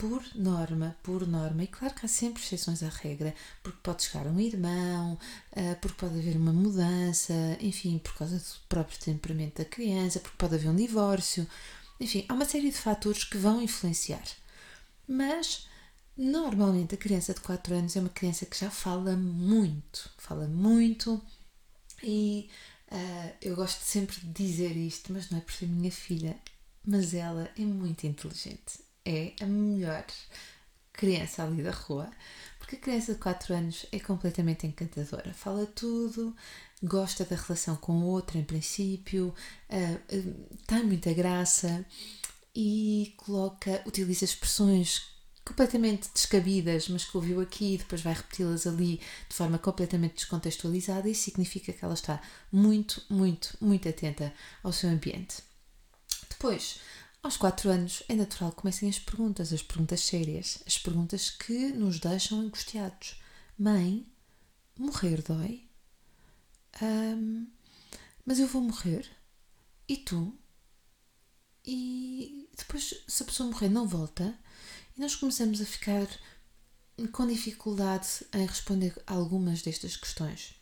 por 0.00 0.24
norma, 0.34 0.96
por 1.02 1.28
norma, 1.28 1.62
e 1.62 1.66
claro 1.66 1.94
que 1.94 2.06
há 2.06 2.08
sempre 2.08 2.42
exceções 2.42 2.82
à 2.82 2.88
regra, 2.88 3.34
porque 3.62 3.78
pode 3.82 4.02
chegar 4.04 4.26
um 4.26 4.40
irmão, 4.40 5.18
uh, 5.52 5.76
porque 5.78 5.98
pode 5.98 6.18
haver 6.18 6.36
uma 6.38 6.54
mudança, 6.54 7.34
enfim, 7.60 7.98
por 7.98 8.14
causa 8.14 8.38
do 8.38 8.44
próprio 8.66 8.98
temperamento 8.98 9.58
da 9.58 9.64
criança, 9.66 10.18
porque 10.18 10.38
pode 10.38 10.54
haver 10.54 10.70
um 10.70 10.76
divórcio, 10.76 11.46
enfim, 12.00 12.24
há 12.28 12.32
uma 12.32 12.46
série 12.46 12.70
de 12.70 12.78
fatores 12.78 13.24
que 13.24 13.36
vão 13.36 13.60
influenciar. 13.60 14.24
Mas 15.06 15.68
normalmente 16.16 16.94
a 16.94 16.98
criança 16.98 17.34
de 17.34 17.40
4 17.40 17.74
anos 17.74 17.94
é 17.94 18.00
uma 18.00 18.08
criança 18.08 18.46
que 18.46 18.58
já 18.58 18.70
fala 18.70 19.14
muito, 19.16 20.10
fala 20.16 20.46
muito 20.48 21.20
e 22.02 22.48
Uh, 22.92 23.32
eu 23.40 23.54
gosto 23.54 23.82
sempre 23.84 24.16
de 24.18 24.32
dizer 24.32 24.76
isto, 24.76 25.12
mas 25.12 25.30
não 25.30 25.38
é 25.38 25.40
por 25.40 25.52
ser 25.52 25.68
minha 25.68 25.92
filha, 25.92 26.36
mas 26.84 27.14
ela 27.14 27.48
é 27.56 27.60
muito 27.60 28.04
inteligente. 28.04 28.89
É 29.04 29.32
a 29.40 29.46
melhor 29.46 30.04
criança 30.92 31.42
ali 31.42 31.62
da 31.62 31.70
rua, 31.70 32.10
porque 32.58 32.76
a 32.76 32.78
criança 32.78 33.14
de 33.14 33.20
4 33.20 33.54
anos 33.54 33.86
é 33.90 33.98
completamente 33.98 34.66
encantadora. 34.66 35.32
Fala 35.32 35.66
tudo, 35.66 36.36
gosta 36.82 37.24
da 37.24 37.36
relação 37.36 37.76
com 37.76 37.92
o 37.92 38.06
outro 38.06 38.38
em 38.38 38.44
princípio, 38.44 39.34
uh, 39.70 40.16
uh, 40.16 40.58
tem 40.66 40.84
muita 40.84 41.12
graça 41.12 41.84
e 42.54 43.14
coloca, 43.16 43.82
utiliza 43.86 44.24
expressões 44.24 45.02
completamente 45.44 46.08
descabidas, 46.12 46.88
mas 46.88 47.04
que 47.04 47.16
ouviu 47.16 47.40
aqui 47.40 47.74
e 47.74 47.78
depois 47.78 48.02
vai 48.02 48.12
repeti-las 48.14 48.66
ali 48.66 49.00
de 49.28 49.34
forma 49.34 49.58
completamente 49.58 50.14
descontextualizada, 50.14 51.08
isso 51.08 51.22
significa 51.22 51.72
que 51.72 51.84
ela 51.84 51.94
está 51.94 52.20
muito, 52.52 53.02
muito, 53.08 53.56
muito 53.60 53.88
atenta 53.88 54.32
ao 54.62 54.72
seu 54.72 54.90
ambiente. 54.90 55.42
Depois, 56.28 56.80
aos 57.22 57.36
4 57.36 57.70
anos, 57.70 58.02
é 58.08 58.14
natural 58.14 58.50
que 58.50 58.62
comecem 58.62 58.88
as 58.88 58.98
perguntas, 58.98 59.52
as 59.52 59.62
perguntas 59.62 60.00
sérias, 60.00 60.58
as 60.66 60.78
perguntas 60.78 61.30
que 61.30 61.72
nos 61.72 62.00
deixam 62.00 62.40
angustiados. 62.40 63.20
Mãe, 63.58 64.06
morrer 64.78 65.22
dói? 65.22 65.68
Um, 66.80 67.46
mas 68.24 68.38
eu 68.38 68.46
vou 68.46 68.62
morrer? 68.62 69.06
E 69.86 69.98
tu? 69.98 70.34
E 71.64 72.48
depois, 72.56 72.94
se 73.06 73.22
a 73.22 73.26
pessoa 73.26 73.50
morrer, 73.50 73.68
não 73.68 73.86
volta? 73.86 74.38
E 74.96 75.00
nós 75.00 75.14
começamos 75.14 75.60
a 75.60 75.66
ficar 75.66 76.06
com 77.12 77.26
dificuldade 77.26 78.08
em 78.32 78.46
responder 78.46 78.94
algumas 79.06 79.62
destas 79.62 79.96
questões. 79.96 80.54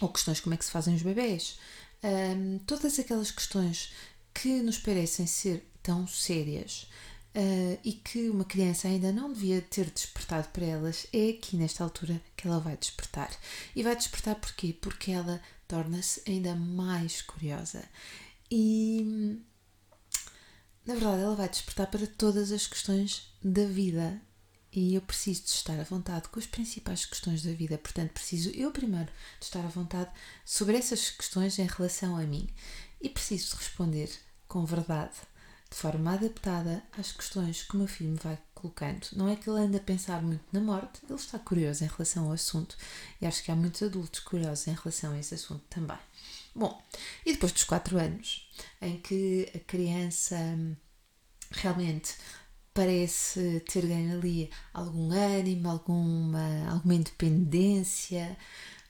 Ou 0.00 0.10
questões 0.10 0.40
como 0.40 0.54
é 0.54 0.58
que 0.58 0.64
se 0.64 0.70
fazem 0.70 0.94
os 0.94 1.02
bebés. 1.02 1.58
Um, 2.02 2.58
todas 2.60 2.98
aquelas 2.98 3.30
questões 3.30 3.92
que 4.34 4.62
nos 4.62 4.78
parecem 4.78 5.26
ser 5.26 5.66
tão 5.88 6.06
sérias 6.06 6.86
uh, 7.34 7.80
e 7.82 7.92
que 7.92 8.28
uma 8.28 8.44
criança 8.44 8.88
ainda 8.88 9.10
não 9.10 9.32
devia 9.32 9.62
ter 9.62 9.90
despertado 9.90 10.46
para 10.48 10.66
elas, 10.66 11.06
é 11.14 11.30
aqui 11.30 11.56
nesta 11.56 11.82
altura 11.82 12.20
que 12.36 12.46
ela 12.46 12.60
vai 12.60 12.76
despertar. 12.76 13.30
E 13.74 13.82
vai 13.82 13.96
despertar 13.96 14.34
porquê? 14.34 14.76
Porque 14.78 15.10
ela 15.10 15.40
torna-se 15.66 16.22
ainda 16.26 16.54
mais 16.54 17.22
curiosa. 17.22 17.82
E 18.50 19.40
na 20.84 20.92
verdade, 20.92 21.22
ela 21.22 21.34
vai 21.34 21.48
despertar 21.48 21.86
para 21.86 22.06
todas 22.06 22.52
as 22.52 22.66
questões 22.66 23.32
da 23.42 23.64
vida. 23.64 24.20
E 24.70 24.94
eu 24.94 25.00
preciso 25.00 25.44
de 25.44 25.48
estar 25.48 25.80
à 25.80 25.84
vontade 25.84 26.28
com 26.28 26.38
as 26.38 26.46
principais 26.46 27.06
questões 27.06 27.42
da 27.42 27.52
vida. 27.52 27.78
Portanto, 27.78 28.12
preciso 28.12 28.50
eu 28.50 28.70
primeiro 28.70 29.10
de 29.40 29.46
estar 29.46 29.64
à 29.64 29.68
vontade 29.68 30.10
sobre 30.44 30.76
essas 30.76 31.08
questões 31.08 31.58
em 31.58 31.66
relação 31.66 32.14
a 32.14 32.24
mim. 32.24 32.46
E 33.00 33.08
preciso 33.08 33.52
de 33.52 33.56
responder 33.62 34.10
com 34.46 34.66
verdade, 34.66 35.14
de 35.70 35.76
forma 35.76 36.14
adaptada 36.14 36.82
às 36.96 37.12
questões 37.12 37.62
que 37.62 37.74
o 37.74 37.78
meu 37.78 37.86
filho 37.86 38.10
me 38.10 38.18
vai 38.18 38.38
colocando. 38.54 39.06
Não 39.12 39.28
é 39.28 39.36
que 39.36 39.48
ele 39.48 39.60
anda 39.60 39.78
a 39.78 39.80
pensar 39.80 40.22
muito 40.22 40.44
na 40.52 40.60
morte, 40.60 41.00
ele 41.04 41.14
está 41.14 41.38
curioso 41.38 41.84
em 41.84 41.88
relação 41.88 42.26
ao 42.26 42.32
assunto. 42.32 42.76
E 43.20 43.26
acho 43.26 43.42
que 43.42 43.50
há 43.50 43.56
muitos 43.56 43.82
adultos 43.82 44.20
curiosos 44.20 44.66
em 44.66 44.74
relação 44.74 45.12
a 45.12 45.18
esse 45.18 45.34
assunto 45.34 45.62
também. 45.68 45.98
Bom, 46.54 46.82
e 47.24 47.32
depois 47.32 47.52
dos 47.52 47.64
4 47.64 47.98
anos, 47.98 48.48
em 48.80 48.98
que 48.98 49.50
a 49.54 49.58
criança 49.60 50.36
realmente 51.50 52.14
parece 52.74 53.60
ter 53.60 53.86
ganho 53.86 54.18
ali 54.18 54.50
algum 54.72 55.12
ânimo, 55.12 55.68
alguma, 55.68 56.70
alguma 56.70 56.94
independência, 56.94 58.36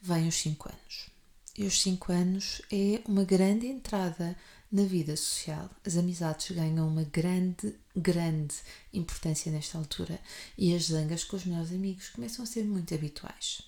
vêm 0.01 0.29
os 0.29 0.37
5 0.37 0.69
anos. 0.69 1.11
E 1.57 1.65
os 1.65 1.81
5 1.83 2.13
anos 2.13 2.63
é 2.71 3.03
uma 3.07 3.25
grande 3.25 3.67
entrada 3.67 4.37
na 4.71 4.85
vida 4.85 5.17
social. 5.17 5.71
As 5.85 5.97
amizades 5.97 6.51
ganham 6.51 6.89
uma 6.89 7.05
grande, 7.05 7.75
grande 7.97 8.55
importância 8.93 9.51
nesta 9.51 9.79
altura 9.79 10.21
e 10.57 10.75
as 10.75 10.85
zangas 10.85 11.25
com 11.25 11.37
os 11.37 11.45
melhores 11.45 11.73
amigos 11.73 12.11
começam 12.11 12.43
a 12.43 12.47
ser 12.47 12.65
muito 12.65 12.95
habituais. 12.95 13.63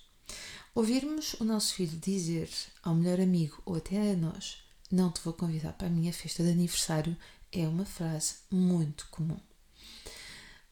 Ouvirmos 0.73 1.33
o 1.33 1.43
nosso 1.43 1.73
filho 1.73 1.97
dizer 1.97 2.49
ao 2.81 2.95
melhor 2.95 3.19
amigo 3.19 3.61
ou 3.65 3.75
até 3.75 4.11
a 4.11 4.15
nós: 4.15 4.63
Não 4.89 5.11
te 5.11 5.21
vou 5.21 5.33
convidar 5.33 5.73
para 5.73 5.87
a 5.87 5.91
minha 5.91 6.13
festa 6.13 6.43
de 6.43 6.51
aniversário 6.51 7.17
é 7.51 7.67
uma 7.67 7.85
frase 7.85 8.35
muito 8.49 9.07
comum. 9.11 9.37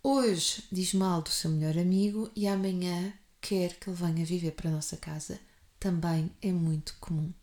Hoje 0.01 0.63
diz 0.71 0.93
mal 0.93 1.21
do 1.21 1.29
seu 1.29 1.51
melhor 1.51 1.77
amigo 1.77 2.31
e 2.33 2.47
amanhã 2.47 3.13
quer 3.41 3.77
que 3.77 3.89
ele 3.89 3.97
venha 3.97 4.25
viver 4.25 4.51
para 4.51 4.69
a 4.69 4.73
nossa 4.73 4.95
casa. 4.95 5.39
Também 5.77 6.31
é 6.41 6.51
muito 6.51 6.95
comum. 7.01 7.33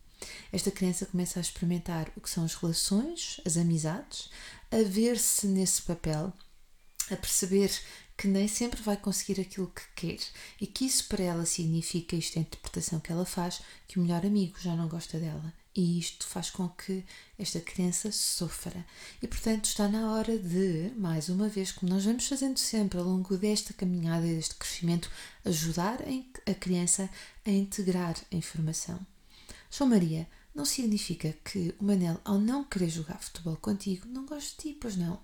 Esta 0.53 0.71
criança 0.71 1.07
começa 1.07 1.39
a 1.39 1.43
experimentar 1.43 2.11
o 2.17 2.21
que 2.21 2.31
são 2.31 2.45
as 2.45 2.55
relações, 2.55 3.41
as 3.45 3.57
amizades, 3.57 4.31
a 4.71 4.83
ver-se 4.83 5.47
nesse 5.47 5.83
papel, 5.83 6.33
a 7.11 7.17
perceber 7.17 7.71
que 8.17 8.27
nem 8.27 8.49
sempre 8.49 8.81
vai 8.83 8.97
conseguir 8.97 9.41
aquilo 9.41 9.71
que 9.71 9.83
quer 9.95 10.19
e 10.61 10.67
que 10.67 10.87
isso 10.87 11.07
para 11.07 11.23
ela 11.23 11.45
significa, 11.45 12.17
isto 12.17 12.37
é 12.37 12.41
a 12.41 12.43
interpretação 12.43 12.99
que 12.99 13.13
ela 13.13 13.27
faz, 13.27 13.61
que 13.87 13.99
o 13.99 14.03
melhor 14.03 14.25
amigo 14.25 14.59
já 14.59 14.75
não 14.75 14.89
gosta 14.89 15.19
dela. 15.19 15.53
E 15.75 15.99
isto 15.99 16.27
faz 16.27 16.49
com 16.49 16.67
que 16.71 17.05
esta 17.39 17.61
criança 17.61 18.11
sofra. 18.11 18.85
E 19.21 19.29
portanto 19.29 19.67
está 19.67 19.87
na 19.87 20.13
hora 20.13 20.39
de, 20.39 20.91
mais 20.97 21.29
uma 21.29 21.51
vez, 21.51 21.71
como 21.71 21.93
nós 21.93 22.07
vamos 22.07 22.27
fazendo 22.27 22.59
sempre 22.59 22.99
ao 22.99 23.05
longo 23.05 23.37
desta 23.37 23.75
caminhada 23.75 24.27
e 24.27 24.35
deste 24.35 24.55
crescimento, 24.55 25.11
ajudar 25.45 25.99
a 26.47 26.55
criança 26.55 27.11
a 27.45 27.51
integrar 27.51 28.17
a 28.33 28.37
informação. 28.37 28.99
João 29.77 29.91
Maria, 29.91 30.27
não 30.55 30.65
significa 30.65 31.35
que 31.45 31.75
o 31.79 31.85
Manel, 31.85 32.19
ao 32.25 32.39
não 32.39 32.65
querer 32.65 32.89
jogar 32.89 33.19
futebol 33.19 33.59
contigo, 33.59 34.09
não 34.09 34.25
goste 34.25 34.53
de 34.53 34.57
ti, 34.73 34.79
pois 34.81 34.97
não. 34.97 35.21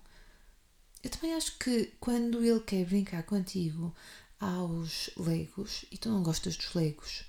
Eu 1.02 1.08
também 1.08 1.32
acho 1.32 1.56
que 1.56 1.94
quando 1.98 2.44
ele 2.44 2.60
quer 2.60 2.84
brincar 2.84 3.22
contigo 3.22 3.94
aos 4.38 5.08
leigos 5.16 5.86
e 5.90 5.96
tu 5.96 6.10
não 6.10 6.22
gostas 6.22 6.54
dos 6.54 6.74
leigos, 6.74 7.24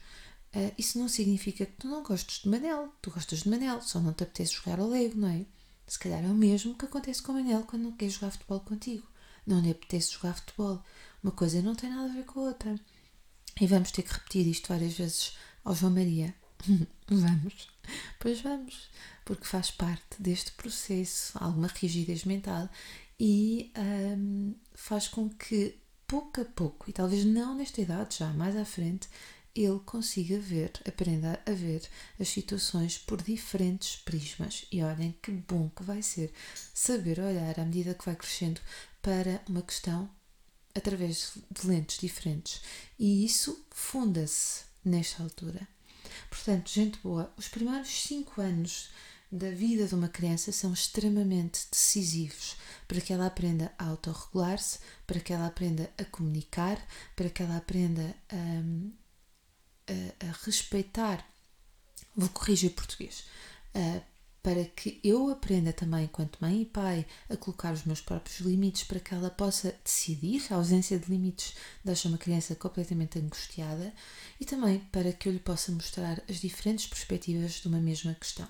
uh, 0.54 0.74
isso 0.78 1.00
não 1.00 1.08
significa 1.08 1.66
que 1.66 1.78
tu 1.78 1.88
não 1.88 2.04
gostes 2.04 2.44
de 2.44 2.50
Manel. 2.50 2.94
Tu 3.02 3.10
gostas 3.10 3.44
de 3.44 3.50
Manel, 3.50 3.82
só 3.82 4.02
não 4.02 4.12
te 4.12 4.24
apetece 4.24 4.56
jogar 4.56 4.82
ao 4.82 4.90
leigo, 4.90 5.18
não 5.18 5.30
é? 5.30 5.46
Se 5.88 5.98
calhar 5.98 6.26
é 6.26 6.28
o 6.28 6.36
mesmo 6.36 6.76
que 6.76 6.84
acontece 6.84 7.22
com 7.22 7.32
o 7.32 7.36
Manel 7.36 7.64
quando 7.64 7.84
não 7.84 7.94
quer 7.94 8.10
jogar 8.10 8.32
futebol 8.32 8.60
contigo. 8.60 9.08
Não 9.48 9.62
lhe 9.62 9.72
apetece 9.72 10.12
jogar 10.12 10.34
futebol. 10.34 10.84
Uma 11.24 11.32
coisa 11.32 11.62
não 11.62 11.74
tem 11.74 11.90
nada 11.90 12.12
a 12.12 12.16
ver 12.16 12.26
com 12.26 12.42
a 12.42 12.44
outra. 12.44 12.76
E 13.62 13.66
vamos 13.66 13.92
ter 13.92 14.02
que 14.02 14.12
repetir 14.12 14.46
isto 14.46 14.68
várias 14.68 14.92
vezes 14.96 15.38
ao 15.64 15.74
João 15.74 15.94
Maria. 15.94 16.36
Vamos. 17.08 17.68
Pois 18.20 18.42
vamos. 18.42 18.90
Porque 19.26 19.46
faz 19.46 19.72
parte 19.72 20.22
deste 20.22 20.52
processo, 20.52 21.38
alguma 21.40 21.68
rigidez 21.68 22.26
mental 22.26 22.70
e 23.20 23.72
um, 23.78 24.54
faz 24.74 25.08
com 25.08 25.30
que 25.30 25.78
pouco 26.08 26.42
a 26.42 26.46
pouco, 26.46 26.90
e 26.90 26.94
talvez 26.94 27.26
não 27.26 27.56
nesta 27.56 27.82
idade, 27.82 28.18
já 28.18 28.32
mais 28.34 28.56
à 28.56 28.66
frente, 28.66 29.08
ele 29.56 29.80
consiga 29.86 30.40
ver, 30.40 30.72
aprenda 30.88 31.40
a 31.46 31.52
ver 31.52 31.82
as 32.20 32.28
situações 32.28 32.98
por 32.98 33.22
diferentes 33.22 33.96
prismas. 33.98 34.66
E 34.72 34.84
olhem 34.84 35.16
que 35.22 35.32
bom 35.32 35.70
que 35.70 35.84
vai 35.84 36.02
ser 36.02 36.34
saber 36.74 37.20
olhar 37.20 37.60
à 37.60 37.66
medida 37.66 37.94
que 37.94 38.06
vai 38.06 38.16
crescendo 38.16 38.60
para 39.02 39.42
uma 39.48 39.62
questão 39.62 40.10
através 40.74 41.34
de 41.52 41.68
lentes 41.68 42.00
diferentes. 42.00 42.62
E 42.98 43.24
isso 43.26 43.64
funda-se 43.70 44.64
nesta 44.84 45.22
altura. 45.22 45.68
Portanto, 46.34 46.68
gente 46.68 46.98
boa, 46.98 47.32
os 47.38 47.48
primeiros 47.48 47.90
cinco 47.90 48.42
anos 48.42 48.90
da 49.32 49.52
vida 49.52 49.86
de 49.86 49.94
uma 49.94 50.10
criança 50.10 50.52
são 50.52 50.74
extremamente 50.74 51.68
decisivos 51.70 52.58
para 52.88 53.00
que 53.00 53.14
ela 53.14 53.28
aprenda 53.28 53.72
a 53.78 53.86
autorregular-se, 53.86 54.80
para 55.06 55.20
que 55.20 55.32
ela 55.32 55.46
aprenda 55.46 55.94
a 55.96 56.04
comunicar, 56.06 56.84
para 57.16 57.30
que 57.30 57.44
ela 57.44 57.56
aprenda 57.56 58.16
a, 58.30 59.94
a, 59.94 60.28
a 60.28 60.32
respeitar. 60.44 61.24
Vou 62.16 62.30
corrigir 62.30 62.72
o 62.72 62.74
português. 62.74 63.26
Para 64.44 64.66
que 64.66 65.00
eu 65.02 65.30
aprenda 65.30 65.72
também, 65.72 66.04
enquanto 66.04 66.38
mãe 66.42 66.62
e 66.62 66.66
pai, 66.66 67.06
a 67.30 67.38
colocar 67.38 67.74
os 67.74 67.86
meus 67.86 68.02
próprios 68.02 68.42
limites 68.42 68.84
para 68.84 69.00
que 69.00 69.16
ela 69.16 69.30
possa 69.30 69.74
decidir. 69.84 70.46
A 70.52 70.56
ausência 70.56 71.00
de 71.00 71.10
limites 71.10 71.56
deixa 71.84 72.10
uma 72.10 72.18
criança 72.18 72.54
completamente 72.54 73.18
angustiada 73.18 73.94
e 74.40 74.44
também 74.44 74.80
para 74.92 75.14
que 75.14 75.30
eu 75.30 75.34
lhe 75.34 75.40
possa 75.40 75.72
mostrar 75.72 76.22
as 76.30 76.42
diferentes 76.42 76.86
perspectivas 76.86 77.54
de 77.54 77.70
uma 77.70 77.80
mesma 77.80 78.14
questão. 78.16 78.48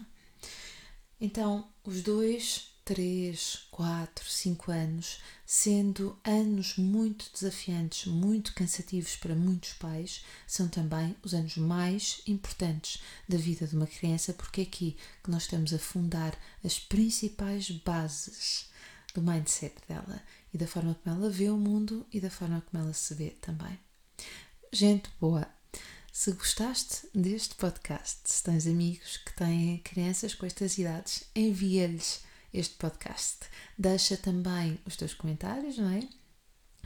Então, 1.22 1.70
os 1.84 2.02
dois, 2.02 2.73
três, 2.86 3.66
quatro, 3.72 4.30
cinco 4.30 4.72
anos, 4.72 5.20
sendo 5.46 6.18
anos 6.24 6.76
muito 6.78 7.30
desafiantes, 7.32 8.06
muito 8.06 8.54
cansativos 8.54 9.16
para 9.16 9.36
muitos 9.36 9.74
pais, 9.74 10.24
são 10.46 10.68
também 10.68 11.16
os 11.24 11.34
anos 11.34 11.58
mais 11.58 12.22
importantes 12.28 13.02
da 13.28 13.38
vida 13.38 13.66
de 13.66 13.76
uma 13.76 13.88
criança, 13.88 14.34
porque 14.34 14.62
é 14.62 14.64
aqui 14.66 14.98
que 15.24 15.32
nós 15.32 15.44
estamos 15.44 15.74
a 15.74 15.80
fundar 15.80 16.38
as 16.64 16.80
principais 16.80 17.70
bases 17.72 18.70
do 19.14 19.22
mindset 19.22 19.76
dela 19.88 20.22
e 20.54 20.58
da 20.58 20.68
forma 20.68 20.96
como 20.96 21.16
ela 21.16 21.30
vê 21.30 21.50
o 21.50 21.58
mundo 21.58 22.06
e 22.12 22.20
da 22.20 22.30
forma 22.30 22.62
como 22.70 22.84
ela 22.84 22.94
se 22.94 23.14
vê 23.14 23.30
também. 23.30 23.80
Gente 24.72 25.10
boa, 25.22 25.48
se 26.12 26.32
gostaste 26.34 27.08
deste 27.14 27.56
podcast, 27.56 28.20
se 28.26 28.44
tens 28.44 28.68
amigos 28.68 29.18
que 29.18 29.34
têm 29.34 29.78
crianças 29.80 30.36
com 30.36 30.46
estas 30.46 30.78
idades, 30.78 31.24
envia-lhes 31.36 32.22
este 32.54 32.76
podcast. 32.76 33.40
Deixa 33.78 34.16
também 34.18 34.80
os 34.86 34.96
teus 34.96 35.14
comentários, 35.14 35.78
não 35.78 35.90
é? 35.90 36.08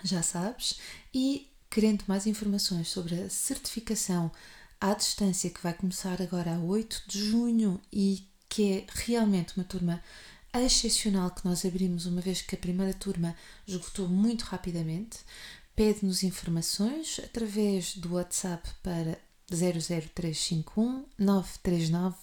Já 0.03 0.21
sabes. 0.21 0.79
E 1.13 1.51
querendo 1.69 2.03
mais 2.07 2.25
informações 2.25 2.87
sobre 2.89 3.15
a 3.21 3.29
certificação 3.29 4.31
à 4.79 4.93
distância 4.93 5.49
que 5.49 5.61
vai 5.61 5.73
começar 5.73 6.21
agora 6.21 6.55
a 6.55 6.59
8 6.59 7.03
de 7.07 7.29
junho 7.29 7.81
e 7.91 8.27
que 8.47 8.71
é 8.71 8.85
realmente 9.05 9.57
uma 9.57 9.65
turma 9.65 10.01
excepcional 10.53 11.31
que 11.31 11.45
nós 11.45 11.65
abrimos 11.65 12.05
uma 12.05 12.21
vez 12.21 12.41
que 12.41 12.55
a 12.55 12.57
primeira 12.57 12.93
turma 12.93 13.35
esgotou 13.67 14.07
muito 14.07 14.43
rapidamente 14.43 15.19
pede-nos 15.75 16.23
informações 16.23 17.19
através 17.23 17.95
do 17.95 18.15
WhatsApp 18.15 18.67
para 18.81 19.19
00351 19.51 21.05
939 21.17 22.15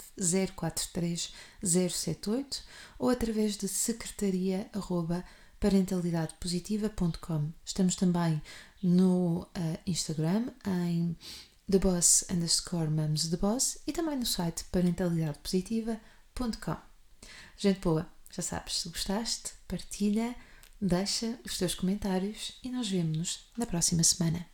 043 0.54 1.32
078 1.62 2.62
ou 2.98 3.08
através 3.08 3.56
de 3.56 3.68
secretaria 3.68 4.68
arroba 4.72 5.24
parentalidadepositiva.com. 5.58 7.50
Estamos 7.64 7.96
também 7.96 8.40
no 8.82 9.42
uh, 9.42 9.48
Instagram 9.86 10.52
em 10.66 11.16
The 11.70 11.78
Boss 11.78 12.26
underscore 12.30 12.90
Mums 12.90 13.28
The 13.28 13.38
Boss 13.38 13.78
e 13.86 13.92
também 13.92 14.18
no 14.18 14.26
site 14.26 14.64
parentalidadepositiva.com. 14.64 16.76
Gente 17.56 17.80
boa, 17.80 18.06
já 18.30 18.42
sabes, 18.42 18.80
se 18.80 18.88
gostaste, 18.88 19.52
partilha 19.66 20.36
deixa 20.80 21.38
os 21.44 21.56
teus 21.56 21.74
comentários 21.74 22.58
e 22.62 22.68
nós 22.68 22.88
vemos-nos 22.88 23.46
na 23.56 23.64
próxima 23.64 24.02
semana. 24.02 24.53